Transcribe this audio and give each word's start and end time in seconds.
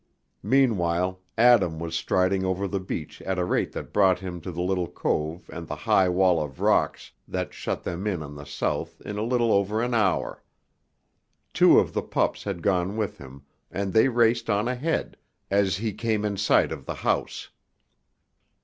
Meanwhile 0.41 1.19
Adam 1.37 1.77
was 1.77 1.93
striding 1.95 2.43
over 2.43 2.67
the 2.67 2.79
beach 2.79 3.21
at 3.21 3.37
a 3.37 3.45
rate 3.45 3.71
that 3.73 3.93
brought 3.93 4.17
him 4.17 4.41
to 4.41 4.51
the 4.51 4.63
little 4.63 4.87
cove 4.87 5.47
and 5.53 5.67
the 5.67 5.75
high 5.75 6.09
wall 6.09 6.41
of 6.41 6.59
rocks 6.59 7.11
that 7.27 7.53
shut 7.53 7.83
them 7.83 8.07
in 8.07 8.23
on 8.23 8.33
the 8.33 8.45
south 8.47 8.99
in 9.01 9.19
a 9.19 9.23
little 9.23 9.51
over 9.51 9.79
an 9.79 9.93
hour. 9.93 10.41
Two 11.53 11.77
of 11.77 11.93
the 11.93 12.01
pups 12.01 12.45
had 12.45 12.63
gone 12.63 12.97
with 12.97 13.19
him, 13.19 13.43
and 13.69 13.93
they 13.93 14.07
raced 14.07 14.49
on 14.49 14.67
ahead, 14.67 15.17
as 15.51 15.77
he 15.77 15.93
came 15.93 16.25
in 16.25 16.35
sight 16.35 16.71
of 16.71 16.87
the 16.87 16.95
house. 17.05 17.51